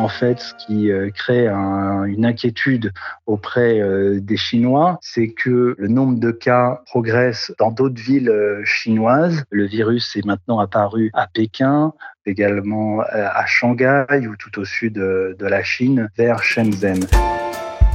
[0.00, 2.92] En fait, ce qui euh, crée une inquiétude
[3.26, 8.62] auprès euh, des Chinois, c'est que le nombre de cas progresse dans d'autres villes euh,
[8.64, 9.44] chinoises.
[9.50, 11.92] Le virus est maintenant apparu à Pékin,
[12.24, 17.00] également à Shanghai ou tout au sud de la Chine, vers Shenzhen.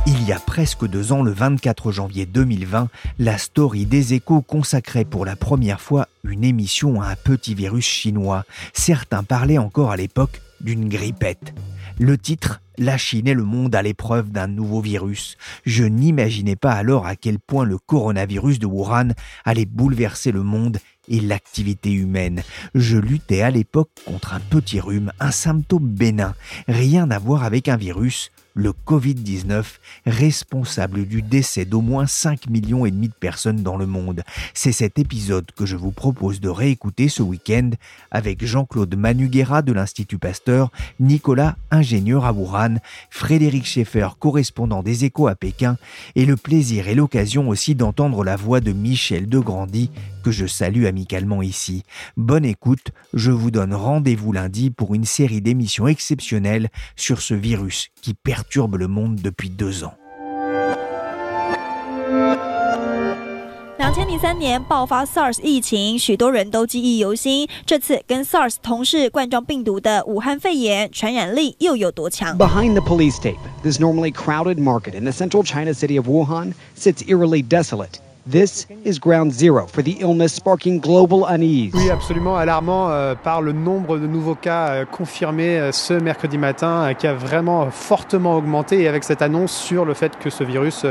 [0.08, 5.06] Il y a presque deux ans, le 24 janvier 2020, la story des échos consacrait
[5.06, 8.44] pour la première fois une émission à un petit virus chinois.
[8.74, 11.54] Certains parlaient encore à l'époque d'une grippette.
[11.98, 15.38] Le titre La Chine et le monde à l'épreuve d'un nouveau virus.
[15.66, 19.14] Je n'imaginais pas alors à quel point le coronavirus de Wuhan
[19.46, 22.44] allait bouleverser le monde et l'activité humaine.
[22.74, 26.36] Je luttais à l'époque contre un petit rhume, un symptôme bénin,
[26.68, 29.64] rien à voir avec un virus, le Covid-19,
[30.08, 34.24] responsable du décès d'au moins 5 millions et demi de personnes dans le monde.
[34.54, 37.70] C'est cet épisode que je vous propose de réécouter ce week-end
[38.12, 42.78] avec Jean-Claude Manuguera de l'Institut Pasteur, Nicolas, ingénieur à Wuhan,
[43.10, 45.78] Frédéric Schaeffer, correspondant des échos à Pékin,
[46.16, 49.92] et le plaisir et l'occasion aussi d'entendre la voix de Michel Degrandi,
[50.25, 51.83] que je salue amicalement ici.
[52.17, 57.89] Bonne écoute, je vous donne rendez-vous lundi pour une série d'émissions exceptionnelles sur ce virus
[58.03, 59.95] qui perturbe le monde depuis deux ans.
[63.79, 67.49] 两千零三年爆发 SARS 疫情，许多人都记忆犹新。
[67.65, 72.37] 这次跟 SARS 同是冠状病毒的武汉肺炎，传染力又有多强？
[72.37, 77.03] Behind the police tape, this normally crowded market in the central China city of Wuhan sits
[77.09, 78.01] eerily desolate.
[78.28, 81.72] This is ground zero for the illness sparking global unease.
[81.76, 86.40] Oui, absolument alarmant euh, par le nombre de nouveaux cas euh, confirmés euh, ce mercredi
[86.40, 90.44] matin qui a vraiment fortement augmenté et avec cette annonce sur le fait que ce
[90.44, 90.88] virus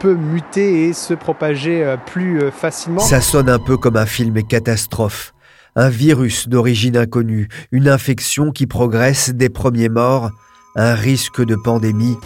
[0.00, 3.00] peut muter et se propager plus facilement.
[3.00, 5.32] Ça sonne un peu comme un film catastrophe.
[5.76, 10.30] Un virus d'origine inconnue, une infection qui progresse des premiers morts,
[10.74, 12.16] un risque de pandémie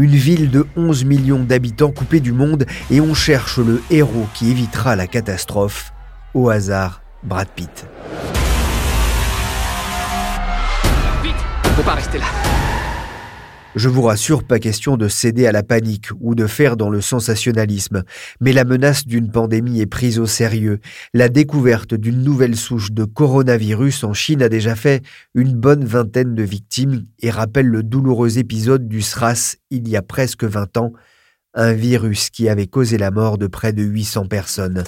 [0.00, 4.50] une ville de 11 millions d'habitants coupée du monde et on cherche le héros qui
[4.50, 5.92] évitera la catastrophe.
[6.34, 7.86] Au hasard, Brad Pitt.
[11.22, 11.34] Vite,
[11.76, 12.57] faut pas rester là.
[13.78, 17.00] Je vous rassure, pas question de céder à la panique ou de faire dans le
[17.00, 18.02] sensationnalisme,
[18.40, 20.80] mais la menace d'une pandémie est prise au sérieux.
[21.14, 25.04] La découverte d'une nouvelle souche de coronavirus en Chine a déjà fait
[25.36, 30.02] une bonne vingtaine de victimes et rappelle le douloureux épisode du SRAS il y a
[30.02, 30.92] presque 20 ans,
[31.54, 34.82] un virus qui avait causé la mort de près de 800 personnes.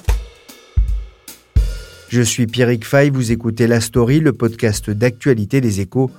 [2.08, 6.10] Je suis Pierrick Fay, vous écoutez La Story, le podcast d'actualité des échos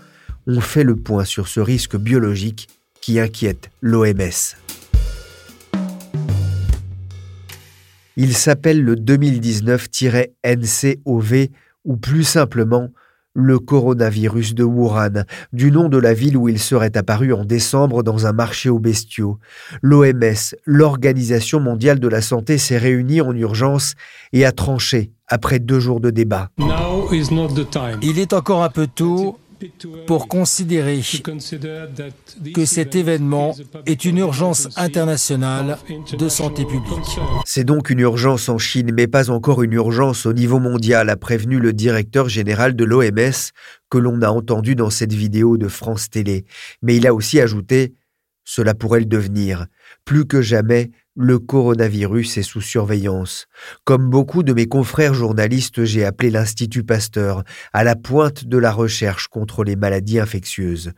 [0.48, 2.68] on fait le point sur ce risque biologique
[3.02, 4.56] qui inquiète l'OMS.
[8.18, 11.50] Il s'appelle le 2019-NCOV
[11.86, 12.90] ou plus simplement
[13.34, 18.04] le coronavirus de Wuhan, du nom de la ville où il serait apparu en décembre
[18.04, 19.40] dans un marché aux bestiaux.
[19.82, 23.94] L'OMS, l'Organisation mondiale de la santé, s'est réunie en urgence
[24.34, 26.50] et a tranché après deux jours de débat.
[28.02, 29.38] Il est encore un peu tôt
[30.08, 31.02] pour considérer
[32.54, 33.56] que cet événement
[33.86, 35.78] est une urgence internationale
[36.18, 37.20] de santé publique.
[37.46, 41.18] C'est donc une urgence en Chine, mais pas encore une urgence au niveau mondial, a
[41.18, 43.52] prévenu le directeur général de l'OMS
[43.90, 46.46] que l'on a entendu dans cette vidéo de France Télé.
[46.82, 47.94] Mais il a aussi ajouté
[48.44, 49.68] Cela pourrait le devenir.
[50.04, 53.48] Plus que jamais, le coronavirus est sous surveillance.
[53.84, 58.72] Comme beaucoup de mes confrères journalistes, j'ai appelé l'Institut Pasteur à la pointe de la
[58.72, 60.94] recherche contre les maladies infectieuses.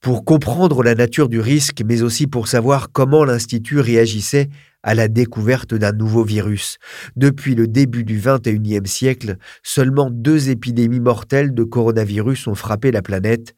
[0.00, 4.48] Pour comprendre la nature du risque, mais aussi pour savoir comment l'Institut réagissait
[4.82, 6.78] à la découverte d'un nouveau virus.
[7.16, 13.02] Depuis le début du XXIe siècle, seulement deux épidémies mortelles de coronavirus ont frappé la
[13.02, 13.54] planète.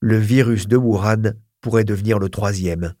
[0.00, 1.32] Le virus de Wuhan
[1.62, 2.92] pourrait devenir le troisième.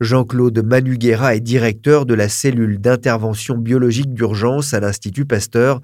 [0.00, 5.80] Jean-Claude Manuguera est directeur de la cellule d'intervention biologique d'urgence à l'Institut Pasteur.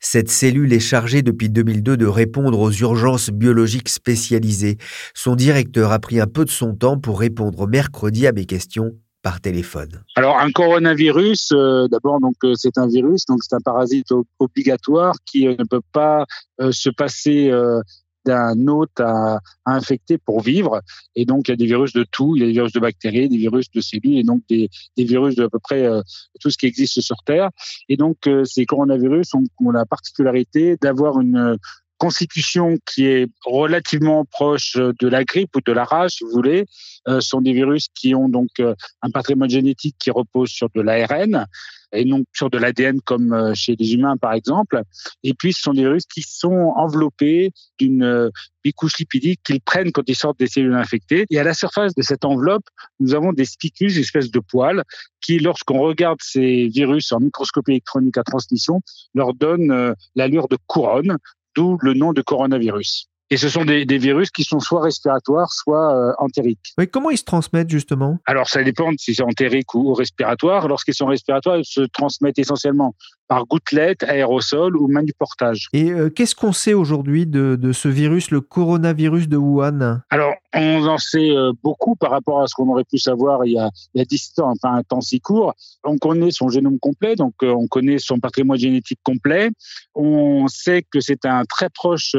[0.00, 4.78] Cette cellule est chargée depuis 2002 de répondre aux urgences biologiques spécialisées.
[5.14, 8.92] Son directeur a pris un peu de son temps pour répondre mercredi à mes questions
[9.22, 10.02] par téléphone.
[10.14, 11.52] Alors un coronavirus,
[11.90, 14.06] d'abord donc c'est un virus, donc c'est un parasite
[14.38, 16.24] obligatoire qui ne peut pas
[16.58, 17.50] se passer
[18.28, 20.80] d'un hôte à, infecter pour vivre.
[21.14, 22.36] Et donc, il y a des virus de tout.
[22.36, 25.34] Il y a des virus de bactéries, des virus de cellules et donc des, virus
[25.34, 26.02] de à peu près euh,
[26.40, 27.50] tout ce qui existe sur Terre.
[27.88, 31.58] Et donc, euh, ces coronavirus ont, ont la particularité d'avoir une
[31.98, 36.64] constitution qui est relativement proche de la grippe ou de la rage, si vous voulez,
[37.08, 40.80] euh, sont des virus qui ont donc euh, un patrimoine génétique qui repose sur de
[40.80, 41.46] l'ARN
[41.92, 44.82] et non sur de l'ADN comme euh, chez les humains par exemple.
[45.22, 48.30] Et puis ce sont des virus qui sont enveloppés d'une
[48.62, 51.24] bicouche lipidique qu'ils prennent quand ils sortent des cellules infectées.
[51.30, 52.64] Et à la surface de cette enveloppe,
[53.00, 54.82] nous avons des spicules, une espèce de poils,
[55.20, 58.80] qui, lorsqu'on regarde ces virus en microscopie électronique à transmission,
[59.14, 61.16] leur donnent l'allure de couronne
[61.58, 63.08] d'où le nom de coronavirus.
[63.30, 66.72] Et ce sont des, virus qui sont soit respiratoires, soit euh, entériques.
[66.78, 68.18] Mais comment ils se transmettent justement?
[68.24, 70.66] Alors ça dépend si c'est entérique ou, respiratoire.
[70.66, 72.94] Lorsqu'ils sont respiratoires, ils se transmettent essentiellement
[73.26, 74.88] par gouttelettes, aérosols ou
[75.18, 75.68] portage.
[75.74, 80.00] Et euh, qu'est-ce qu'on sait aujourd'hui de, ce virus, le coronavirus de Wuhan?
[80.08, 83.52] Alors on en sait euh, beaucoup par rapport à ce qu'on aurait pu savoir il
[83.52, 85.54] y a, il y a 10 ans, enfin un temps si court.
[85.84, 89.50] On connaît son génome complet, donc on connaît son patrimoine génétique complet.
[89.94, 92.14] On sait que c'est un très proche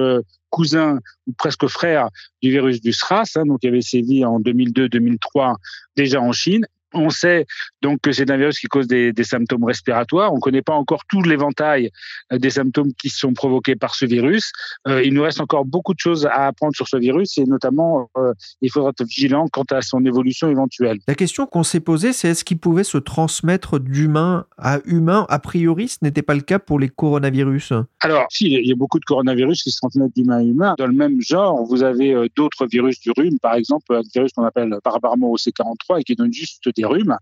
[0.50, 2.10] cousin ou presque frère
[2.42, 5.56] du virus du SRAS, hein, donc il avait sévi en 2002-2003
[5.96, 7.46] déjà en Chine, on sait
[7.82, 10.32] donc que c'est un virus qui cause des, symptômes respiratoires.
[10.32, 11.92] On ne connaît pas encore tout l'éventail
[12.32, 14.52] euh, des symptômes qui sont provoqués par ce virus.
[14.88, 18.10] Euh, il nous reste encore beaucoup de choses à apprendre sur ce virus et notamment,
[18.18, 21.00] euh, il faudra être vigilant quant à son évolution éventuelle.
[21.08, 25.26] La question qu'on s'est posée, c'est est-ce qu'il pouvait se transmettre d'humain à humain?
[25.30, 27.74] A priori, ce n'était pas le cas pour les coronavirus.
[28.00, 30.76] Alors, si, il y a beaucoup de coronavirus qui se transmettent d'humain à humain.
[30.78, 34.44] Dans le même genre, vous avez d'autres virus du rhume, par exemple, un virus qu'on
[34.44, 37.18] appelle apparemment OC43 et qui donne juste rhumes.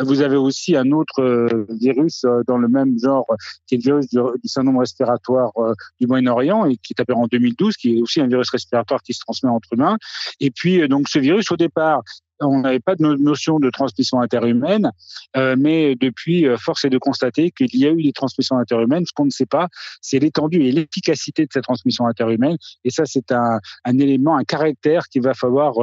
[0.00, 3.26] Vous avez aussi un autre euh, virus euh, dans le même genre,
[3.66, 7.26] qui est le virus du, syndrome respiratoire euh, du Moyen-Orient et qui est apparu en
[7.26, 9.96] 2012, qui est aussi un virus respiratoire qui se transmet entre humains.
[10.40, 12.02] Et puis, donc, ce virus, au départ,
[12.40, 14.90] on n'avait pas de notion de transmission interhumaine,
[15.36, 19.04] euh, mais depuis, euh, force est de constater qu'il y a eu des transmissions interhumaines.
[19.06, 19.68] Ce qu'on ne sait pas,
[20.00, 22.56] c'est l'étendue et l'efficacité de cette transmission interhumaine.
[22.84, 25.74] Et ça, c'est un, élément, un caractère qu'il va falloir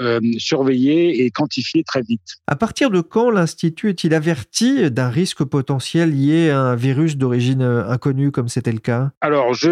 [0.00, 2.36] euh, surveiller et quantifier très vite.
[2.46, 7.62] À partir de quand l'Institut est-il averti d'un risque potentiel lié à un virus d'origine
[7.62, 9.10] inconnue, comme c'était le cas?
[9.20, 9.70] Alors, je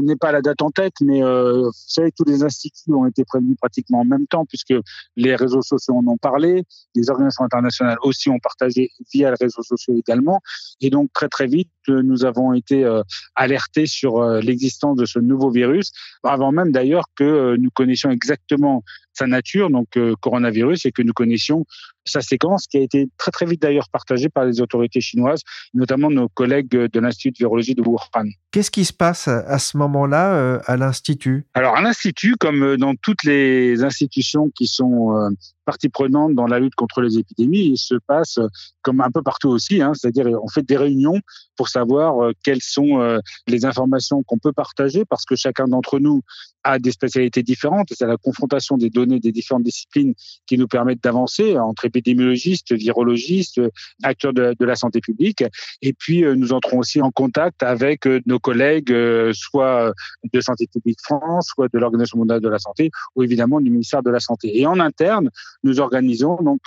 [0.00, 3.56] n'ai pas la date en tête, mais vous savez, tous les instituts ont été prévenus
[3.60, 4.74] pratiquement en même temps, puisque
[5.16, 6.64] les réseaux sociaux en ont parlé,
[6.94, 10.40] les organisations internationales aussi ont partagé via les réseaux sociaux également.
[10.80, 13.02] Et donc très très vite, nous avons été euh,
[13.34, 15.92] alertés sur euh, l'existence de ce nouveau virus,
[16.22, 21.14] avant même d'ailleurs que euh, nous connaissions exactement sa nature, donc coronavirus, et que nous
[21.14, 21.64] connaissions
[22.04, 25.40] sa séquence, qui a été très très vite d'ailleurs partagée par les autorités chinoises,
[25.72, 28.28] notamment nos collègues de l'Institut de virologie de Wuhan.
[28.50, 31.46] Qu'est-ce qui se passe à ce moment-là à l'Institut?
[31.54, 35.34] Alors à l'Institut, comme dans toutes les institutions qui sont
[35.66, 38.38] partie prenante dans la lutte contre les épidémies, il se passe
[38.82, 41.20] comme un peu partout aussi, hein, c'est-à-dire on fait des réunions
[41.56, 45.98] pour savoir euh, quelles sont euh, les informations qu'on peut partager parce que chacun d'entre
[45.98, 46.22] nous
[46.66, 47.88] a des spécialités différentes.
[47.92, 50.14] C'est la confrontation des données des différentes disciplines
[50.46, 53.60] qui nous permettent d'avancer entre épidémiologistes, virologistes,
[54.02, 55.44] acteurs de, de, la santé publique.
[55.82, 58.92] Et puis, euh, nous entrons aussi en contact avec nos collègues,
[59.32, 59.92] soit
[60.32, 64.02] de Santé publique France, soit de l'Organisation mondiale de la santé, ou évidemment du ministère
[64.02, 64.58] de la Santé.
[64.58, 65.30] Et en interne,
[65.62, 66.60] nous organisons donc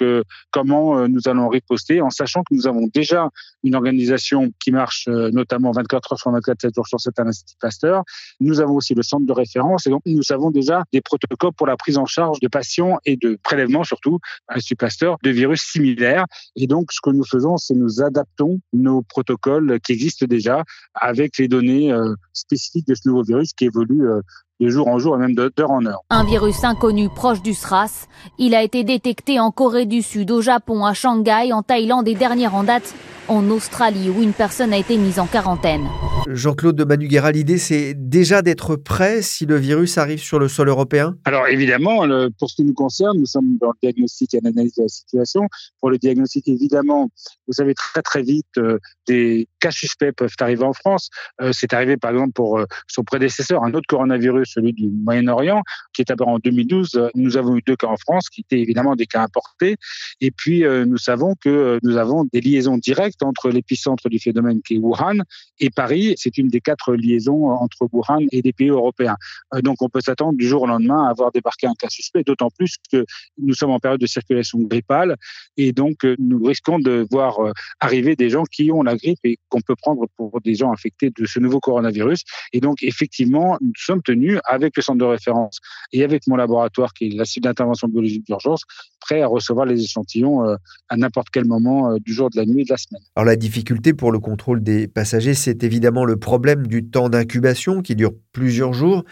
[0.52, 3.30] comment nous allons riposter en sachant que nous avons déjà
[3.64, 7.24] une organisation qui marche euh, notamment 24 heures sur 24, 7 jours sur 7 à
[7.24, 8.04] l'Institut Pasteur.
[8.40, 11.98] Nous avons aussi le centre de référence nous avons déjà des protocoles pour la prise
[11.98, 16.26] en charge de patients et de prélèvements surtout à l'Institut Pasteur de virus similaires.
[16.56, 21.38] Et donc ce que nous faisons, c'est nous adaptons nos protocoles qui existent déjà avec
[21.38, 24.22] les données euh, spécifiques de ce nouveau virus qui évolue euh,
[24.60, 26.02] de jour en jour et même d'heure en heure.
[26.10, 28.08] Un virus inconnu proche du SRAS.
[28.38, 32.16] Il a été détecté en Corée du Sud, au Japon, à Shanghai, en Thaïlande et
[32.16, 32.94] dernière en date
[33.30, 35.88] en Australie où une personne a été mise en quarantaine.
[36.28, 40.68] Jean-Claude de Manuguera, l'idée c'est déjà d'être prêt si le virus arrive sur le sol
[40.68, 41.16] européen?
[41.26, 42.06] Alors évidemment,
[42.38, 45.48] pour ce qui nous concerne, nous sommes dans le diagnostic et l'analyse de la situation.
[45.80, 47.10] Pour le diagnostic, évidemment,
[47.48, 51.10] vous savez très très vite, euh, des cas suspects peuvent arriver en France.
[51.42, 55.62] Euh, c'est arrivé par exemple pour euh, son prédécesseur, un autre coronavirus celui du Moyen-Orient,
[55.94, 57.10] qui est apparu en 2012.
[57.16, 59.78] Nous avons eu deux cas en France, qui étaient évidemment des cas importés.
[60.22, 64.76] Et puis, nous savons que nous avons des liaisons directes entre l'épicentre du phénomène qui
[64.76, 65.20] est Wuhan
[65.60, 66.16] et Paris.
[66.18, 69.18] C'est une des quatre liaisons entre Wuhan et des pays européens.
[69.64, 72.50] Donc, on peut s'attendre du jour au lendemain à avoir débarqué un cas suspect, d'autant
[72.50, 73.06] plus que
[73.38, 75.16] nous sommes en période de circulation grippale
[75.58, 77.38] et donc nous risquons de voir
[77.80, 81.12] arriver des gens qui ont la grippe et qu'on peut prendre pour des gens infectés
[81.16, 82.24] de ce nouveau coronavirus.
[82.54, 85.60] Et donc, effectivement, nous sommes tenus, avec le centre de référence
[85.92, 88.64] et avec mon laboratoire, qui est la suite d'intervention biologique d'urgence,
[89.00, 90.56] prêts à recevoir les échantillons euh,
[90.90, 93.02] à n'importe quel moment euh, du jour, de la nuit de la semaine.
[93.16, 97.82] Alors, la difficulté pour le contrôle des passagers, c'est évidemment le problème du temps d'incubation
[97.82, 99.04] qui dure plusieurs jours.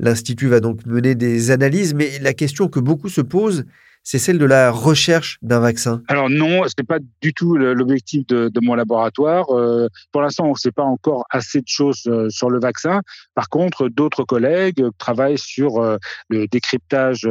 [0.00, 3.64] L'Institut va donc mener des analyses, mais la question que beaucoup se posent,
[4.10, 8.26] c'est celle de la recherche d'un vaccin Alors non, ce n'est pas du tout l'objectif
[8.26, 9.54] de, mon laboratoire.
[9.54, 13.02] Euh, pour l'instant, on ne sait pas encore assez de choses euh, sur le vaccin.
[13.34, 15.98] Par contre, d'autres collègues travaillent sur euh,
[16.30, 17.28] le décryptage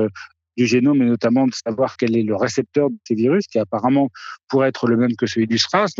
[0.55, 4.09] du génome et notamment de savoir quel est le récepteur de ces virus qui apparemment
[4.47, 5.95] pourrait être le même que celui du SRAS.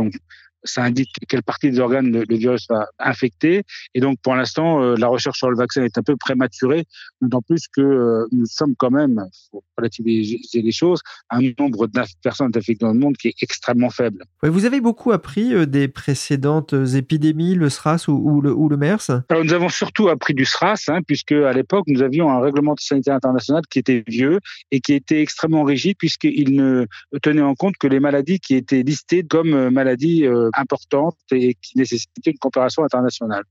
[0.70, 3.64] Ça indique quelle partie des organes le, virus va infecter.
[3.94, 6.86] Et donc, pour l'instant, euh, la recherche sur le vaccin est un peu prématurée,
[7.22, 12.02] d'autant plus que euh, nous sommes quand même, pour relativiser les choses, un nombre de
[12.22, 14.24] personnes infectées dans le monde qui est extrêmement faible.
[14.44, 19.12] vous avez beaucoup appris euh, des précédentes épidémies, le SRAS ou, le, ou le, MERS?
[19.30, 22.76] Alors, nous avons surtout appris du SRAS, hein, puisque à l'époque, nous avions un règlement
[22.78, 24.40] sanitaire international qui était vieux
[24.72, 26.86] et qui était extrêmement rigide, puisqu'il ne
[27.22, 30.26] tenait en compte que les maladies qui étaient listées comme maladies
[30.58, 33.44] importante et qui nécessitait une coopération internationale.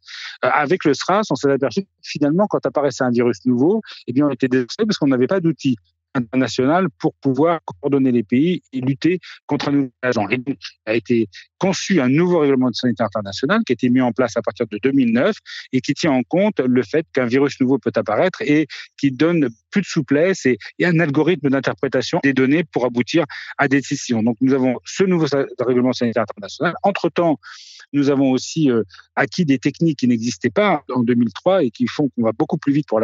[0.45, 4.13] Euh, avec le SRAS, on s'est aperçu que finalement, quand apparaissait un virus nouveau, eh
[4.13, 5.77] bien, on était désolé parce qu'on n'avait pas d'outils
[6.17, 10.29] international pour pouvoir coordonner les pays et lutter contre un nouvel agent.
[10.31, 10.41] Et
[10.87, 14.37] a été conçu un nouveau règlement de santé international qui a été mis en place
[14.37, 15.37] à partir de 2009
[15.73, 18.67] et qui tient en compte le fait qu'un virus nouveau peut apparaître et
[18.99, 23.25] qui donne plus de souplesse et, un algorithme d'interprétation des données pour aboutir
[23.59, 24.23] à des décisions.
[24.23, 25.27] Donc, nous avons ce nouveau
[25.59, 26.75] règlement sanitaire international.
[26.83, 27.41] Entre-temps,
[27.93, 28.83] nous avons aussi euh,
[29.15, 32.73] acquis des techniques qui n'existaient pas en 2003 et qui font qu'on va beaucoup plus
[32.73, 33.01] vite pour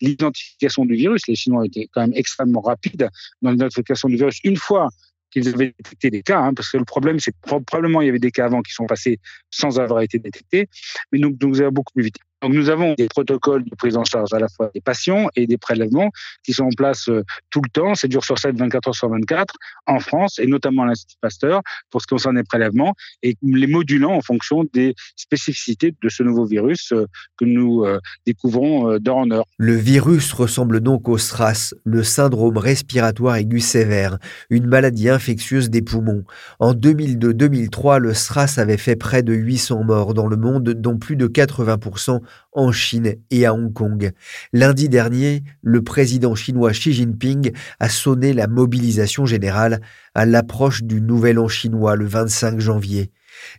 [0.00, 1.26] l'identification du virus.
[1.28, 3.08] Les Chinois étaient quand même extrêmement rapides
[3.42, 4.38] dans l'identification du virus.
[4.44, 4.88] Une fois
[5.30, 8.08] qu'ils avaient détecté des cas, hein, parce que le problème, c'est que probablement il y
[8.10, 9.18] avait des cas avant qui sont passés
[9.50, 10.68] sans avoir été détectés,
[11.10, 12.18] mais nous, nous avons beaucoup plus vite.
[12.42, 15.46] Donc nous avons des protocoles de prise en charge à la fois des patients et
[15.46, 16.10] des prélèvements
[16.42, 19.08] qui sont en place euh, tout le temps, 7 jours sur 7, 24 heures sur
[19.08, 19.54] 24,
[19.86, 23.66] en France et notamment à l'Institut Pasteur pour ce qui concerne les prélèvements et les
[23.68, 27.06] modulant en fonction des spécificités de ce nouveau virus euh,
[27.38, 29.44] que nous euh, découvrons d'heure en heure.
[29.58, 34.18] Le virus ressemble donc au SRAS, le syndrome respiratoire aigu sévère,
[34.50, 36.24] une maladie infectieuse des poumons.
[36.58, 41.14] En 2002-2003, le SRAS avait fait près de 800 morts dans le monde, dont plus
[41.14, 42.20] de 80%
[42.52, 44.12] en Chine et à Hong Kong.
[44.52, 49.80] Lundi dernier, le président chinois Xi Jinping a sonné la mobilisation générale
[50.14, 53.10] à l'approche du Nouvel An chinois le 25 janvier.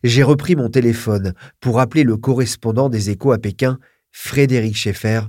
[0.03, 3.79] J'ai repris mon téléphone pour appeler le correspondant des échos à Pékin,
[4.11, 5.21] Frédéric Schaeffer,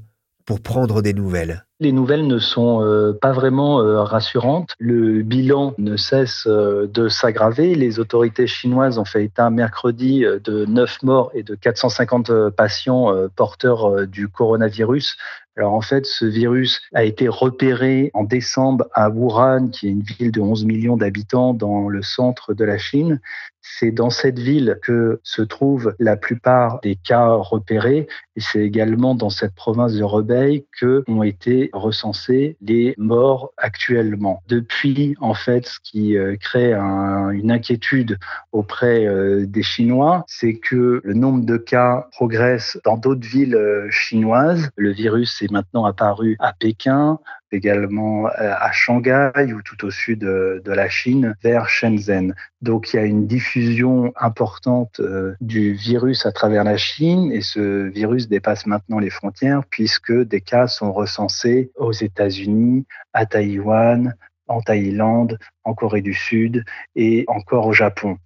[0.45, 1.67] pour prendre des nouvelles.
[1.81, 4.75] Les nouvelles ne sont euh, pas vraiment euh, rassurantes.
[4.79, 7.75] Le bilan ne cesse euh, de s'aggraver.
[7.75, 14.07] Les autorités chinoises ont fait état mercredi de 9 morts et de 450 patients porteurs
[14.07, 15.17] du coronavirus.
[15.57, 20.03] Alors en fait, ce virus a été repéré en décembre à Wuhan, qui est une
[20.03, 23.21] ville de 11 millions d'habitants dans le centre de la Chine.
[23.61, 29.15] C'est dans cette ville que se trouvent la plupart des cas repérés et c'est également
[29.15, 34.43] dans cette province de Rebei que ont été recensés les morts actuellement.
[34.49, 38.19] Depuis, en fait, ce qui euh, crée une inquiétude
[38.53, 43.89] auprès euh, des Chinois, c'est que le nombre de cas progresse dans d'autres villes euh,
[43.91, 44.71] chinoises.
[44.77, 47.19] Le virus est maintenant apparu à Pékin,
[47.55, 52.35] également euh, à Shanghai ou tout au sud de, la Chine vers Shenzhen.
[52.61, 57.41] Donc il y a une diffusion importante euh, du virus à travers la Chine et
[57.41, 64.15] ce virus dépasse maintenant les frontières puisque des cas sont recensés aux États-Unis, à Taïwan,
[64.49, 66.65] en Thaïlande, en Corée du Sud
[66.97, 68.19] et encore au Japon.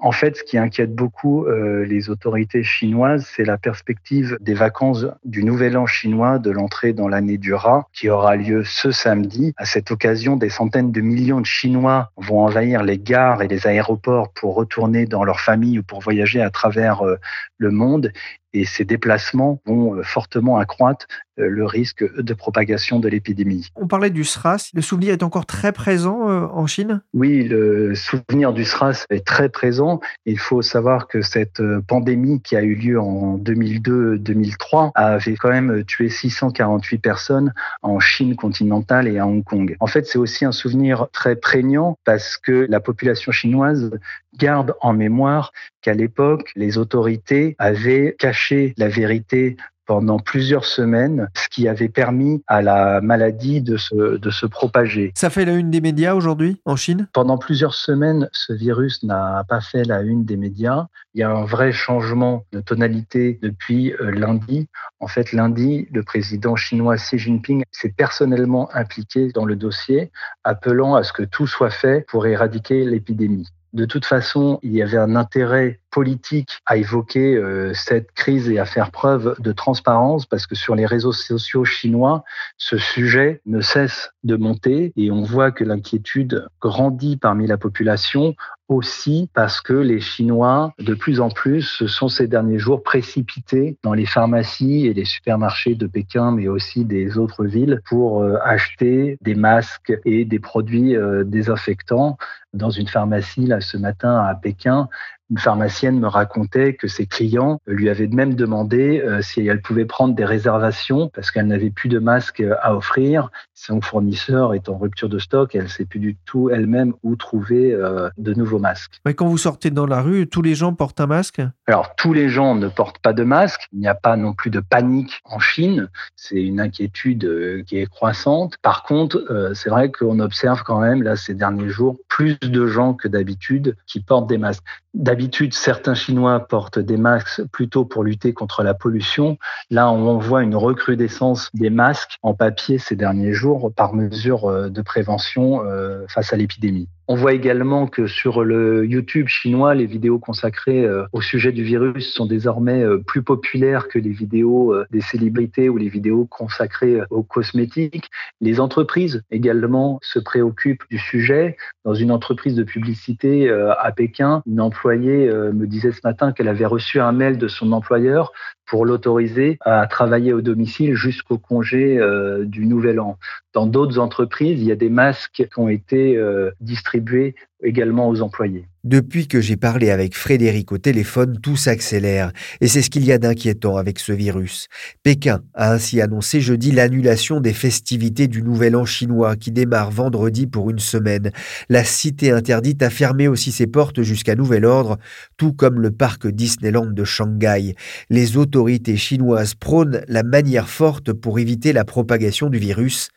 [0.00, 5.06] En fait, ce qui inquiète beaucoup euh, les autorités chinoises, c'est la perspective des vacances
[5.24, 9.54] du Nouvel An chinois de l'entrée dans l'année du rat, qui aura lieu ce samedi.
[9.56, 13.66] À cette occasion, des centaines de millions de Chinois vont envahir les gares et les
[13.66, 17.16] aéroports pour retourner dans leur famille ou pour voyager à travers euh,
[17.56, 18.12] le monde.
[18.52, 21.06] Et ces déplacements vont euh, fortement accroître
[21.38, 23.68] euh, le risque de propagation de l'épidémie.
[23.76, 24.70] On parlait du SRAS.
[24.74, 27.02] Le souvenir est encore très présent euh, en Chine?
[27.12, 30.00] Oui, le souvenir du SRAS est très présent.
[30.26, 35.84] Il faut savoir que cette pandémie qui a eu lieu en 2002-2003 avait quand même
[35.84, 37.52] tué 648 personnes
[37.82, 39.76] en Chine continentale et à Hong Kong.
[39.80, 43.90] En fait, c'est aussi un souvenir très prégnant parce que la population chinoise
[44.38, 45.52] garde en mémoire
[45.82, 49.56] qu'à l'époque, les autorités avaient caché la vérité
[49.88, 55.12] pendant plusieurs semaines, ce qui avait permis à la maladie de se, de se propager.
[55.16, 57.08] Ça fait la une des médias aujourd'hui en Chine?
[57.14, 60.88] Pendant plusieurs semaines, ce virus n'a pas fait la une des médias.
[61.14, 64.68] Il y a un vrai changement de tonalité depuis euh, lundi.
[65.00, 70.12] En fait, lundi, le président chinois Xi Jinping s'est personnellement impliqué dans le dossier,
[70.44, 73.48] appelant à ce que tout soit fait pour éradiquer l'épidémie.
[73.72, 78.58] De toute façon, il y avait un intérêt politique à évoquer euh, cette crise et
[78.58, 82.24] à faire preuve de transparence parce que sur les réseaux sociaux chinois,
[82.56, 88.34] ce sujet ne cesse de monter et on voit que l'inquiétude grandit parmi la population
[88.68, 93.78] aussi parce que les Chinois, de plus en plus, se sont ces derniers jours précipités
[93.82, 98.36] dans les pharmacies et les supermarchés de Pékin, mais aussi des autres villes, pour euh,
[98.44, 102.18] acheter des masques et des produits euh, désinfectants.
[102.52, 104.88] Dans une pharmacie, là, ce matin à Pékin,
[105.30, 109.84] une pharmacienne me racontait que ses clients lui avaient même demandé euh, si elle pouvait
[109.84, 113.30] prendre des réservations parce qu'elle n'avait plus de masques à offrir.
[113.54, 117.16] Son fournisseur est en rupture de stock, elle ne sait plus du tout elle-même où
[117.16, 119.00] trouver euh, de nouveaux masques.
[119.04, 121.42] Mais quand vous sortez dans la rue, tous les gens portent un masque?
[121.66, 123.66] Alors, tous les gens ne portent pas de masque.
[123.72, 125.88] Il n'y a pas non plus de panique en Chine.
[126.16, 128.56] C'est une inquiétude euh, qui est croissante.
[128.62, 132.94] Par contre, c'est vrai qu'on observe quand même, là, ces derniers jours, plus de gens
[132.94, 134.64] que d'habitude qui portent des masques.
[134.98, 139.38] D'habitude, certains Chinois portent des masques plutôt pour lutter contre la pollution.
[139.70, 144.68] Là, on voit une recrudescence des masques en papier ces derniers jours par mesure euh,
[144.70, 146.88] de prévention euh, face à l'épidémie.
[147.10, 151.64] On voit également que sur le YouTube chinois, les vidéos consacrées euh, au sujet du
[151.64, 156.26] virus sont désormais euh, plus populaires que les vidéos euh, des célébrités ou les vidéos
[156.26, 158.10] consacrées aux cosmétiques.
[158.42, 161.56] Les entreprises également se préoccupent du sujet.
[161.86, 166.66] Dans une entreprise de publicité à Pékin, une employée me disait ce matin qu'elle avait
[166.66, 168.32] reçu un mail de son employeur
[168.68, 171.98] pour l'autoriser à travailler au domicile jusqu'au congé
[172.44, 173.18] du Nouvel An.
[173.54, 176.22] Dans d'autres entreprises, il y a des masques qui ont été
[176.60, 178.66] distribués également aux employés.
[178.84, 182.32] Depuis que j'ai parlé avec Frédéric au téléphone, tout s'accélère.
[182.60, 184.68] Et c'est ce qu'il y a d'inquiétant avec ce virus.
[185.02, 190.46] Pékin a ainsi annoncé jeudi l'annulation des festivités du Nouvel An chinois qui démarre vendredi
[190.46, 191.32] pour une semaine.
[191.68, 194.96] La cité interdite a fermé aussi ses portes jusqu'à nouvel ordre,
[195.36, 197.74] tout comme le parc Disneyland de Shanghai.
[198.08, 203.08] Les autorités chinoises prônent la manière forte pour éviter la propagation du virus,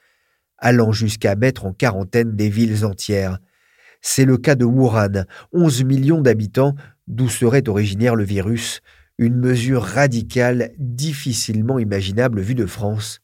[0.58, 3.40] allant jusqu'à mettre en quarantaine des villes entières.
[4.02, 6.76] C'est le cas de Wuhan, 11 millions d'habitants,
[7.08, 8.82] d'où serait originaire le virus,
[9.18, 13.20] une mesure radicale difficilement imaginable vue de France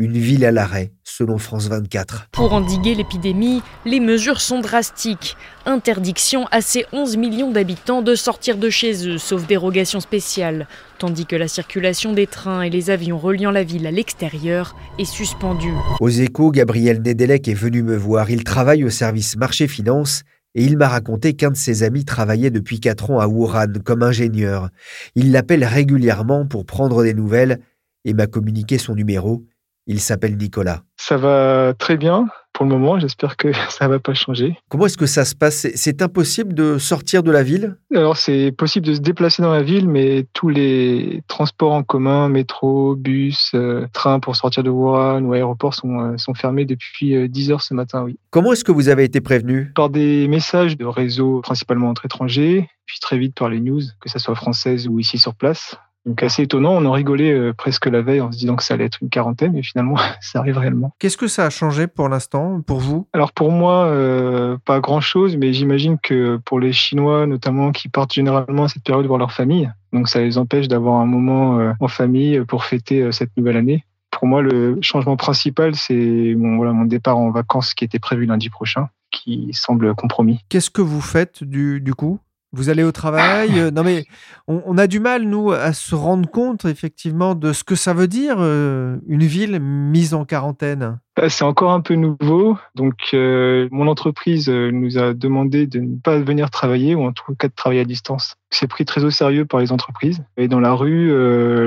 [0.00, 2.28] une ville à l'arrêt, selon France 24.
[2.32, 5.36] Pour endiguer l'épidémie, les mesures sont drastiques.
[5.66, 10.66] Interdiction à ces 11 millions d'habitants de sortir de chez eux, sauf dérogation spéciale,
[10.98, 15.04] tandis que la circulation des trains et les avions reliant la ville à l'extérieur est
[15.04, 15.74] suspendue.
[16.00, 18.30] Aux échos, Gabriel Nedelec est venu me voir.
[18.30, 20.22] Il travaille au service marché-finance
[20.54, 24.02] et il m'a raconté qu'un de ses amis travaillait depuis 4 ans à Wuhan comme
[24.02, 24.70] ingénieur.
[25.14, 27.60] Il l'appelle régulièrement pour prendre des nouvelles
[28.06, 29.44] et m'a communiqué son numéro.
[29.90, 30.82] Il s'appelle Nicolas.
[30.96, 33.00] Ça va très bien pour le moment.
[33.00, 34.56] J'espère que ça ne va pas changer.
[34.68, 35.66] Comment est-ce que ça se passe?
[35.74, 37.76] C'est impossible de sortir de la ville?
[37.92, 42.28] Alors, c'est possible de se déplacer dans la ville, mais tous les transports en commun,
[42.28, 47.28] métro, bus, euh, train pour sortir de Wuhan ou aéroport sont, euh, sont fermés depuis
[47.28, 48.16] 10 euh, heures ce matin, oui.
[48.30, 49.72] Comment est-ce que vous avez été prévenu?
[49.74, 54.08] Par des messages de réseaux principalement entre étrangers, puis très vite par les news, que
[54.08, 55.76] ce soit françaises ou ici sur place.
[56.06, 58.74] Donc assez étonnant, on en rigolait euh, presque la veille en se disant que ça
[58.74, 60.94] allait être une quarantaine, mais finalement ça arrive réellement.
[60.98, 63.06] Qu'est-ce que ça a changé pour l'instant, pour vous?
[63.12, 68.14] Alors pour moi, euh, pas grand-chose, mais j'imagine que pour les Chinois notamment qui partent
[68.14, 71.72] généralement à cette période voir leur famille, donc ça les empêche d'avoir un moment euh,
[71.80, 73.84] en famille pour fêter cette nouvelle année.
[74.10, 78.26] Pour moi, le changement principal, c'est mon, voilà, mon départ en vacances qui était prévu
[78.26, 80.40] lundi prochain, qui semble compromis.
[80.48, 82.18] Qu'est-ce que vous faites du, du coup?
[82.52, 84.06] Vous allez au travail euh, Non, mais
[84.48, 88.08] on, a du mal, nous, à se rendre compte, effectivement, de ce que ça veut
[88.08, 90.98] dire, euh, une ville mise en quarantaine.
[91.16, 92.58] Bah, c'est encore un peu nouveau.
[92.74, 97.34] Donc, euh, mon entreprise nous a demandé de ne pas venir travailler, ou en tout
[97.36, 98.34] cas de travailler à distance.
[98.50, 100.24] C'est pris très au sérieux par les entreprises.
[100.36, 101.12] Et dans la rue,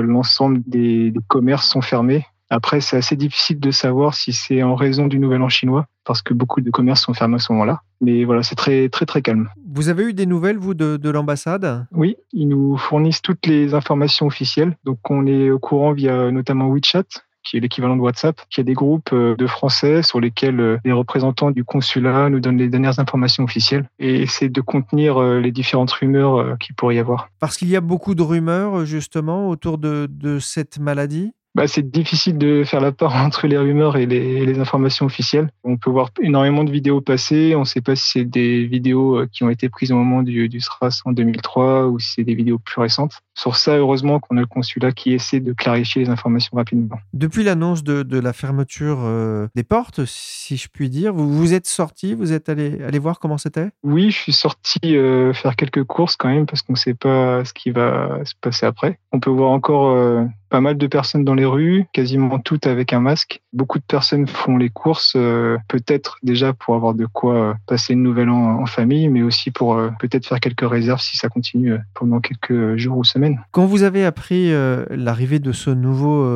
[0.02, 2.26] l'ensemble des, des commerces sont fermés.
[2.50, 6.20] Après, c'est assez difficile de savoir si c'est en raison du Nouvel An chinois, parce
[6.20, 7.80] que beaucoup de commerces sont fermés à ce moment-là.
[8.00, 9.48] Mais voilà, c'est très, très, très calme.
[9.74, 11.84] Vous avez eu des nouvelles, vous, de, l'ambassade?
[11.90, 14.76] Oui, ils nous fournissent toutes les informations officielles.
[14.84, 17.02] Donc, on est au courant via notamment WeChat,
[17.42, 20.78] qui est l'équivalent de WhatsApp, qui a des groupes euh, de Français sur lesquels euh,
[20.84, 25.40] les représentants du consulat nous donnent les dernières informations officielles et essaient de contenir euh,
[25.40, 27.28] les différentes rumeurs qu'il pourrait y avoir.
[27.40, 31.32] Parce qu'il y a beaucoup de rumeurs justement autour de cette maladie?
[31.54, 35.50] Bah, c'est difficile de faire la part entre les rumeurs et les, informations officielles.
[35.62, 37.54] On peut voir énormément de vidéos passer.
[37.56, 40.22] On ne sait pas si c'est des vidéos euh, qui ont été prises au moment
[40.22, 43.20] du, du SRAS en 2003 ou si c'est des vidéos plus récentes.
[43.34, 46.98] Sur ça, heureusement qu'on a le consulat qui essaie de clarifier les informations rapidement.
[47.12, 51.52] Depuis l'annonce de, de, la fermeture euh, des portes, si je puis dire, vous, vous
[51.52, 53.70] êtes sorti, vous êtes allé, allé voir comment c'était?
[53.82, 57.44] Oui, je suis sorti euh, faire quelques courses quand même parce qu'on ne sait pas
[57.44, 58.98] ce qui va se passer après.
[59.12, 63.00] On peut voir encore pas mal de personnes dans les rues, quasiment toutes avec un
[63.00, 63.42] masque.
[63.52, 67.94] Beaucoup de personnes font les courses, euh, peut-être déjà pour avoir de quoi euh, passer
[67.94, 71.28] une nouvelle an en famille, mais aussi pour euh, peut-être faire quelques réserves si ça
[71.28, 73.23] continue pendant quelques jours ou semaines.
[73.50, 74.50] Quand vous avez appris
[74.90, 76.26] l'arrivée de ce nouveau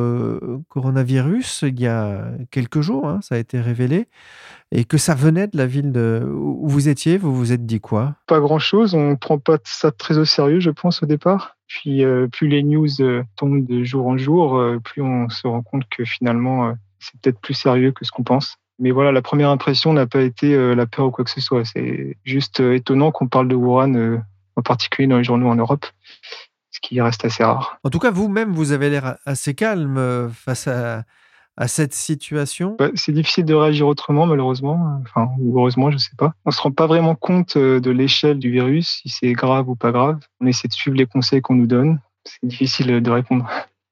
[0.69, 4.07] coronavirus, il y a quelques jours, hein, ça a été révélé,
[4.71, 6.23] et que ça venait de la ville de...
[6.31, 8.15] où vous étiez, vous vous êtes dit quoi?
[8.27, 11.57] Pas grand-chose, on ne prend pas ça très au sérieux, je pense, au départ.
[11.69, 15.47] Puis euh, plus les news euh, tombent de jour en jour, euh, plus on se
[15.47, 18.57] rend compte que finalement c'est peut-être plus sérieux que ce qu'on pense.
[18.79, 21.65] Mais voilà, la première impression n'a pas été la peur ou quoi que ce soit.
[21.65, 24.21] C'est juste étonnant qu'on parle de Wuhan,
[24.55, 25.85] en particulier dans les journaux en Europe,
[26.81, 27.79] ce qui reste assez rare.
[27.83, 31.03] En tout cas, vous-même, vous avez l'air assez calme face à,
[31.59, 35.01] à cette situation bah, C'est difficile de réagir autrement, malheureusement.
[35.01, 36.33] Enfin, ou heureusement, je ne sais pas.
[36.45, 39.69] On ne se rend pas vraiment compte euh, de l'échelle du virus, si c'est grave
[39.69, 40.19] ou pas grave.
[40.39, 41.99] On essaie de suivre les conseils qu'on nous donne.
[42.23, 43.49] C'est difficile de répondre.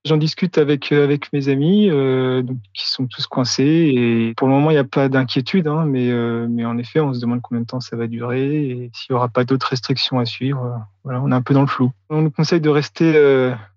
[0.07, 2.41] J'en discute avec euh, avec mes amis euh,
[2.73, 6.09] qui sont tous coincés et pour le moment il n'y a pas d'inquiétude, hein, mais
[6.09, 9.13] euh, mais en effet on se demande combien de temps ça va durer et s'il
[9.13, 10.79] n'y aura pas d'autres restrictions à suivre.
[11.03, 11.91] Voilà, on est un peu dans le flou.
[12.09, 13.13] On nous conseille de rester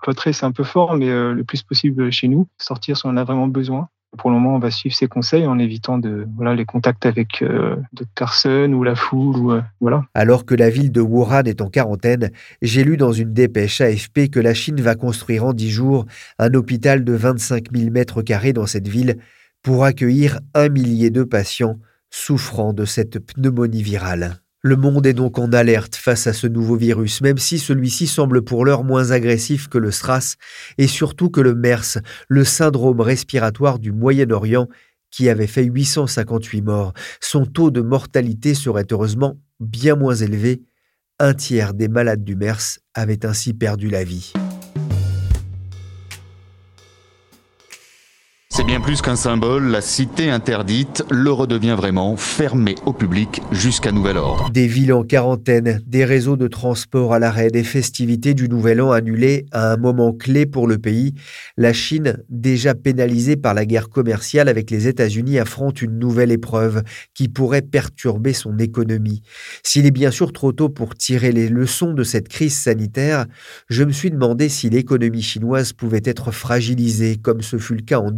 [0.00, 3.16] cloîtré, c'est un peu fort, mais le plus possible chez nous, sortir si on en
[3.16, 3.88] a vraiment besoin.
[4.18, 7.42] Pour le moment, on va suivre ces conseils en évitant de, voilà, les contacts avec
[7.42, 9.36] euh, d'autres personnes ou la foule.
[9.36, 10.04] Ou, euh, voilà.
[10.14, 14.28] Alors que la ville de Wuhan est en quarantaine, j'ai lu dans une dépêche AFP
[14.30, 16.06] que la Chine va construire en 10 jours
[16.38, 19.16] un hôpital de 25 000 mètres carrés dans cette ville
[19.62, 21.78] pour accueillir un millier de patients
[22.10, 24.40] souffrant de cette pneumonie virale.
[24.62, 28.42] Le monde est donc en alerte face à ce nouveau virus, même si celui-ci semble
[28.42, 30.36] pour l'heure moins agressif que le SRAS
[30.76, 34.68] et surtout que le MERS, le syndrome respiratoire du Moyen-Orient,
[35.10, 36.92] qui avait fait 858 morts.
[37.20, 40.62] Son taux de mortalité serait heureusement bien moins élevé.
[41.18, 44.32] Un tiers des malades du MERS avaient ainsi perdu la vie.
[48.80, 54.50] Plus qu'un symbole, la cité interdite le redevient vraiment, fermée au public jusqu'à nouvel ordre.
[54.50, 58.90] Des villes en quarantaine, des réseaux de transport à l'arrêt, des festivités du Nouvel An
[58.92, 61.14] annulées à un moment clé pour le pays,
[61.56, 66.82] la Chine, déjà pénalisée par la guerre commerciale avec les États-Unis, affronte une nouvelle épreuve
[67.14, 69.22] qui pourrait perturber son économie.
[69.62, 73.26] S'il est bien sûr trop tôt pour tirer les leçons de cette crise sanitaire,
[73.68, 77.98] je me suis demandé si l'économie chinoise pouvait être fragilisée, comme ce fut le cas
[77.98, 78.10] en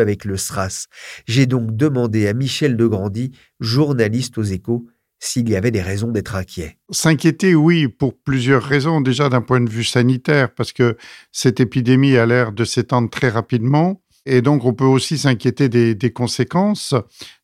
[0.00, 0.86] 2000 avec le SRAS.
[1.26, 4.86] J'ai donc demandé à Michel Degrandy, journaliste aux échos,
[5.18, 6.78] s'il y avait des raisons d'être inquiet.
[6.90, 9.00] S'inquiéter, oui, pour plusieurs raisons.
[9.00, 10.96] Déjà d'un point de vue sanitaire, parce que
[11.30, 14.02] cette épidémie a l'air de s'étendre très rapidement.
[14.26, 16.94] Et donc, on peut aussi s'inquiéter des, conséquences.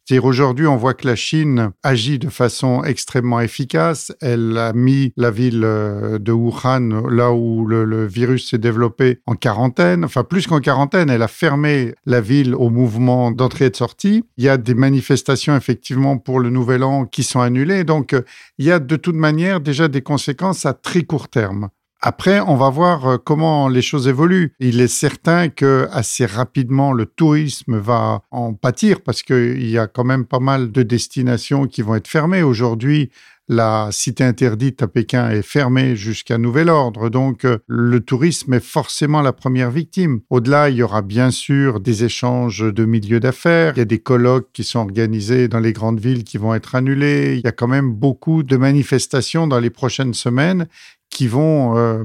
[0.07, 4.13] C'est-à-dire aujourd'hui, on voit que la Chine agit de façon extrêmement efficace.
[4.21, 9.35] Elle a mis la ville euh, de Wuhan, là où le, virus s'est développé, en
[9.35, 10.05] quarantaine.
[10.05, 14.23] Enfin, plus qu'en quarantaine, elle a fermé la ville au mouvement d'entrée et de sortie.
[14.37, 17.83] Il y a des manifestations, effectivement, pour le Nouvel An qui sont annulées.
[17.83, 18.23] Donc, euh,
[18.59, 21.71] il y a de toute manière déjà des conséquences à très court terme.
[22.09, 24.53] Après, on va voir euh, comment les choses évoluent.
[24.61, 29.89] Il est certain que assez rapidement, le tourisme va en pâtir parce qu'il y a
[29.89, 32.45] quand même pas mal de destinations qui vont être fermées.
[32.45, 33.11] Aujourd'hui,
[33.49, 37.09] la cité interdite à Pékin est fermée jusqu'à nouvel ordre.
[37.11, 40.21] Donc, euh, le tourisme est forcément la première victime.
[40.31, 43.73] Au-delà, il y aura bien sûr des échanges de milieux d'affaires.
[43.77, 46.75] Il y a des colloques qui sont organisés dans les grandes villes qui vont être
[46.75, 47.35] annulés.
[47.37, 50.67] Il y a quand même beaucoup de manifestations dans les prochaines semaines
[51.11, 52.05] qui vont euh,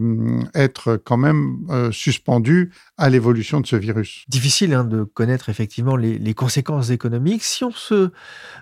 [0.54, 4.24] être quand même euh, suspendus à l'évolution de ce virus.
[4.28, 7.44] Difficile hein, de connaître effectivement les, conséquences économiques.
[7.44, 8.12] Si on se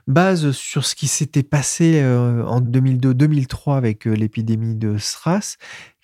[0.08, 5.58] base sur ce qui s'était passé euh, en 2002-2003 avec l'épidémie de SRAS,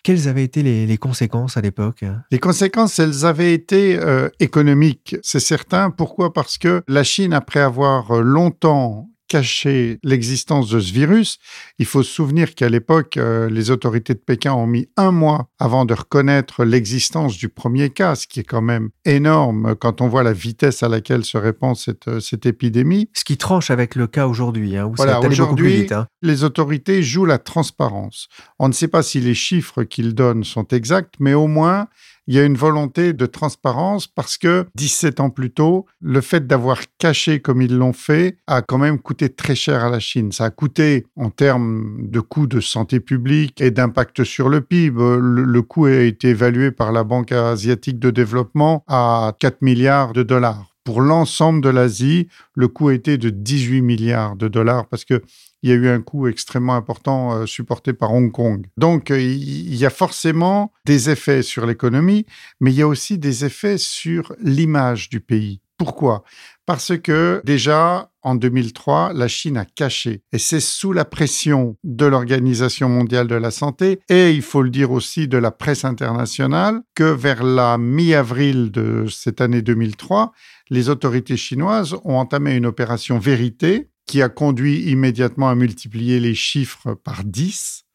[0.04, 2.06] quelles avaient été les, les conséquences à l'époque?
[2.30, 4.00] Les conséquences, elles avaient été
[4.40, 5.90] économiques, c'est certain.
[5.90, 6.32] Pourquoi?
[6.32, 11.38] Parce que la Chine, après avoir longtemps cacher l'existence de ce virus.
[11.80, 15.50] Il faut se souvenir qu'à l'époque, euh, les autorités de Pékin ont mis un mois
[15.60, 20.08] avant de reconnaître l'existence du premier cas, ce qui est quand même énorme quand on
[20.08, 23.10] voit la vitesse à laquelle se répand cette, euh, cette épidémie.
[23.14, 26.08] Ce qui tranche avec le cas aujourd'hui, hein, où voilà, aujourd'hui, hein.
[26.22, 28.28] les autorités jouent la transparence.
[28.60, 31.88] On ne sait pas si les chiffres qu'ils donnent sont exacts, mais au moins,
[32.28, 36.48] il y a une volonté de transparence parce que 17 ans plus tôt, le fait
[36.48, 40.32] d'avoir caché comme ils l'ont fait a quand même coûté très cher à la Chine.
[40.32, 44.96] Ça a coûté en termes de coûts de santé publique et d'impact sur le PIB.
[44.98, 50.24] Le, coût a été évalué par la Banque asiatique de développement à 4 milliards de
[50.24, 50.75] dollars.
[50.86, 55.24] Pour l'ensemble de l'Asie, le coût a été de 18 milliards de dollars parce que
[55.64, 58.68] il y a eu un coût extrêmement important euh, supporté par Hong Kong.
[58.78, 62.28] Donc, euh, il y a forcément des effets sur l'économie,
[62.60, 65.62] mais il y a aussi des effets sur l'image du pays.
[65.80, 66.24] Pourquoi?
[66.68, 70.24] Parce que déjà, en 2003, la Chine a caché.
[70.34, 74.72] Et c'est sous la pression de l'Organisation mondiale de la santé et, il faut le
[74.72, 80.32] dire aussi, de la presse internationale, que vers la mi-avril de cette année 2003,
[80.72, 86.36] les autorités chinoises ont entamé une opération vérité qui a conduit immédiatement à multiplier les
[86.36, 87.86] chiffres par 10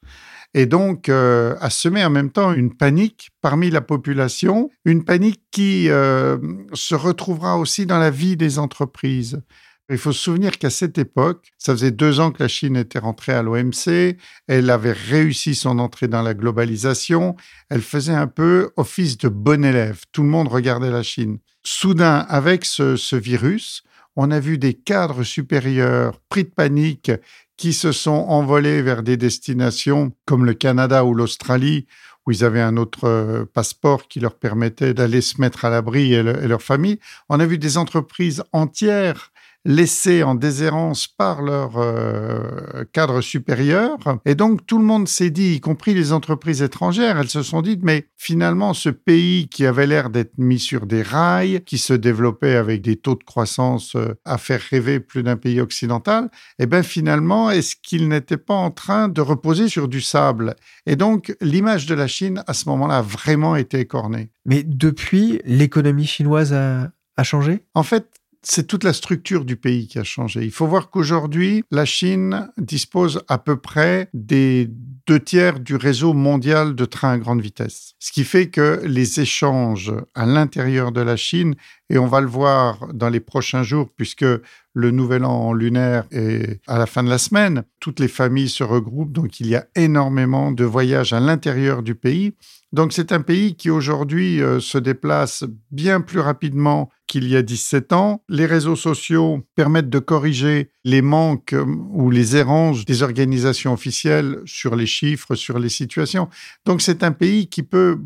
[0.54, 5.42] et donc euh, à semer en même temps une panique parmi la population, une panique
[5.50, 6.38] qui euh,
[6.72, 9.42] se retrouvera aussi dans la vie des entreprises.
[9.90, 13.00] Il faut se souvenir qu'à cette époque, ça faisait deux ans que la Chine était
[13.00, 17.34] rentrée à l'OMC, elle avait réussi son entrée dans la globalisation,
[17.70, 21.38] elle faisait un peu office de bon élève, tout le monde regardait la Chine.
[21.64, 23.82] Soudain, avec ce virus,
[24.14, 27.10] on a vu des cadres supérieurs pris de panique
[27.56, 31.86] qui se sont envolés vers des destinations comme le Canada ou l'Australie,
[32.26, 36.14] où ils avaient un autre euh, passeport qui leur permettait d'aller se mettre à l'abri
[36.14, 36.98] et, et, leur famille.
[37.28, 39.32] On a vu des entreprises entières
[39.64, 43.98] laissés en déshérence par leur euh, cadre supérieur.
[44.24, 47.62] Et donc tout le monde s'est dit, y compris les entreprises étrangères, elles se sont
[47.62, 51.92] dites, mais finalement ce pays qui avait l'air d'être mis sur des rails, qui se
[51.92, 56.66] développait avec des taux de croissance euh, à faire rêver plus d'un pays occidental, eh
[56.66, 60.56] bien finalement, est-ce qu'il n'était pas en train de reposer sur du sable?
[60.86, 64.30] Et donc l'image de la Chine à ce moment-là a vraiment été écornée.
[64.46, 67.66] Mais depuis, l'économie chinoise a, a changé?
[67.74, 70.44] En fait, c'est toute la structure du pays qui a changé.
[70.44, 74.68] Il faut voir qu'aujourd'hui, la Chine dispose à peu près des
[75.06, 77.94] deux tiers du réseau mondial de trains à grande vitesse.
[77.98, 81.54] Ce qui fait que les échanges à l'intérieur de la Chine,
[81.90, 84.24] et on va le voir dans les prochains jours, puisque
[84.72, 88.62] le nouvel an lunaire est à la fin de la semaine, toutes les familles se
[88.62, 92.34] regroupent, donc il y a énormément de voyages à l'intérieur du pays.
[92.72, 97.42] Donc c'est un pays qui aujourd'hui euh, se déplace bien plus rapidement qu'il y a
[97.42, 98.22] 17 ans.
[98.28, 104.38] Les réseaux sociaux permettent de corriger les manques euh, ou les errances des organisations officielles
[104.44, 106.28] sur les chiffres, sur les situations.
[106.64, 107.98] Donc c'est un pays qui peut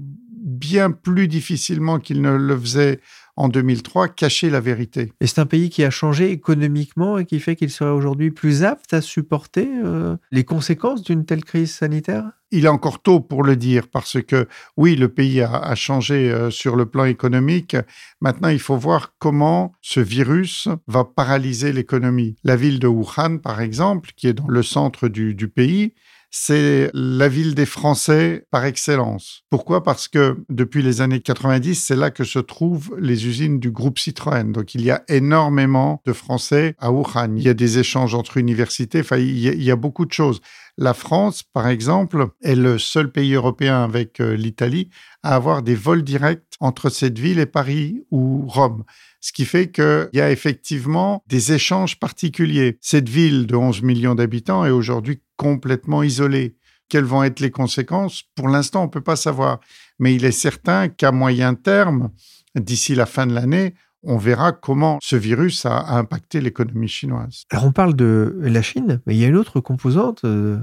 [0.44, 3.00] bien plus difficilement qu'il ne le faisait
[3.36, 5.12] en 2003 cacher la vérité.
[5.20, 8.64] Et c'est un pays qui a changé économiquement et qui fait qu'il serait aujourd'hui plus
[8.64, 12.30] apte à supporter euh, les conséquences d'une telle crise sanitaire?
[12.50, 16.50] Il est encore tôt pour le dire parce que oui, le pays a, changé euh,
[16.50, 17.76] sur le plan économique.
[18.20, 22.36] Maintenant, il faut voir comment ce virus va paralyser l'économie.
[22.44, 25.94] La ville de Wuhan, par exemple, qui est dans le centre du pays,
[26.36, 29.44] c'est la ville des Français par excellence.
[29.50, 29.84] Pourquoi?
[29.84, 34.00] Parce que depuis les années 90, c'est là que se trouvent les usines du groupe
[34.00, 34.50] Citroën.
[34.50, 37.36] Donc il y a énormément de Français à Wuhan.
[37.36, 40.40] Il y a des échanges entre universités, enfin il y a, beaucoup de choses.
[40.76, 44.90] La France, par exemple, est le seul pays européen avec euh, l'Italie
[45.22, 48.82] à avoir des vols directs entre cette ville et Paris ou Rome
[49.24, 52.76] ce qui fait qu'il y a effectivement des échanges particuliers.
[52.82, 56.58] Cette ville de 11 millions d'habitants est aujourd'hui complètement isolée.
[56.90, 58.24] Quelles vont être les conséquences?
[58.34, 59.60] Pour l'instant, on ne peut pas savoir.
[59.98, 62.10] Mais il est certain qu'à moyen terme,
[62.54, 63.72] d'ici la fin de l'année,
[64.06, 67.44] on verra comment ce virus a, impacté l'économie chinoise.
[67.50, 70.58] Alors on parle de la Chine, mais il y a une autre composante euh,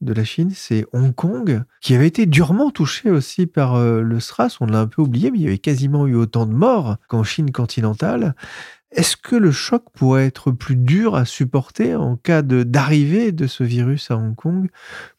[0.00, 4.20] de la Chine, c'est Hong Kong, qui avait été durement touché aussi par euh, le
[4.20, 4.56] SRAS.
[4.60, 7.22] On l'a un peu oublié, mais il y avait quasiment eu autant de morts qu'en
[7.22, 8.34] Chine continentale.
[8.92, 13.62] Est-ce que le choc pourrait être plus dur à supporter en cas d'arrivée de, ce
[13.62, 14.68] virus à Hong Kong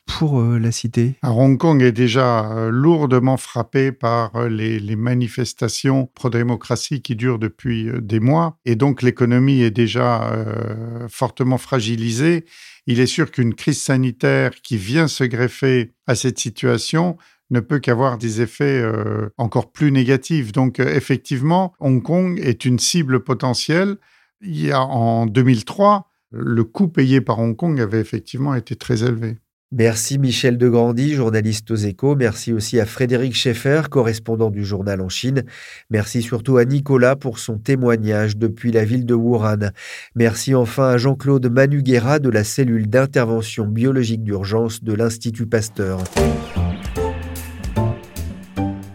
[0.06, 1.16] pour euh, la cité?
[1.24, 7.90] Hong Kong est déjà euh, lourdement frappé par euh, les, manifestations pro-démocratie qui durent depuis
[8.02, 10.30] des mois, et donc l'économie est déjà
[11.10, 12.46] fortement fragilisée.
[12.88, 17.18] Il est sûr qu'une crise sanitaire qui vient se greffer à cette situation
[17.52, 20.52] ne peut qu'avoir des effets euh, encore plus négatifs.
[20.52, 23.98] Donc euh, effectivement, Hong Kong est une cible potentielle.
[24.42, 29.04] Il y a, en 2003, le coût payé par Hong Kong avait effectivement été très
[29.04, 29.38] élevé.
[29.74, 32.18] Merci Michel Degrandi, journaliste aux échos.
[32.18, 35.46] Merci aussi à Frédéric Schaeffer, correspondant du journal en Chine.
[35.90, 39.72] Merci surtout à Nicolas pour son témoignage depuis la ville de Wuhan.
[40.14, 46.04] Merci enfin à Jean-Claude Manuguera de la cellule d'intervention biologique d'urgence de l'Institut Pasteur.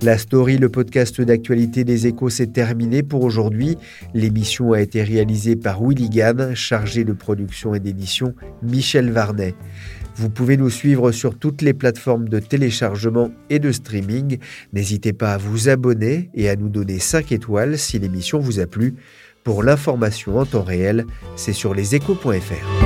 [0.07, 3.77] La story, le podcast d'actualité des échos, s'est terminé pour aujourd'hui.
[4.15, 9.57] L'émission a été réalisée par Willy Gann, chargé de production et d'édition Michel Varnet.
[10.15, 14.39] Vous pouvez nous suivre sur toutes les plateformes de téléchargement et de streaming.
[14.73, 18.67] N'hésitez pas à vous abonner et à nous donner 5 étoiles si l'émission vous a
[18.67, 18.95] plu.
[19.43, 22.86] Pour l'information en temps réel, c'est sur leséchos.fr.